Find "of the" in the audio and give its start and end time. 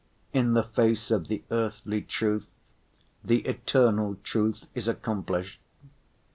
1.11-1.43